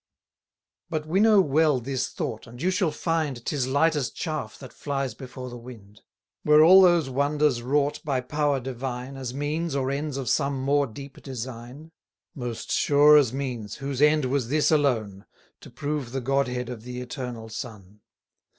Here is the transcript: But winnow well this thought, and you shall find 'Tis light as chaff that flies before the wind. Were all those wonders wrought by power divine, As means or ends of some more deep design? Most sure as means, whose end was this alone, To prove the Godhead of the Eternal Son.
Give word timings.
But 0.89 1.05
winnow 1.05 1.41
well 1.41 1.79
this 1.79 2.09
thought, 2.09 2.47
and 2.47 2.59
you 2.59 2.71
shall 2.71 2.89
find 2.89 3.45
'Tis 3.45 3.67
light 3.67 3.95
as 3.95 4.09
chaff 4.09 4.57
that 4.57 4.73
flies 4.73 5.13
before 5.13 5.51
the 5.51 5.59
wind. 5.59 6.01
Were 6.43 6.63
all 6.63 6.81
those 6.81 7.07
wonders 7.07 7.61
wrought 7.61 7.99
by 8.03 8.21
power 8.21 8.59
divine, 8.59 9.15
As 9.15 9.31
means 9.31 9.75
or 9.75 9.91
ends 9.91 10.17
of 10.17 10.27
some 10.27 10.59
more 10.59 10.87
deep 10.87 11.21
design? 11.21 11.91
Most 12.33 12.71
sure 12.71 13.15
as 13.15 13.31
means, 13.31 13.75
whose 13.75 14.01
end 14.01 14.25
was 14.25 14.47
this 14.47 14.71
alone, 14.71 15.27
To 15.59 15.69
prove 15.69 16.11
the 16.13 16.19
Godhead 16.19 16.69
of 16.69 16.81
the 16.81 16.99
Eternal 16.99 17.49
Son. 17.49 18.01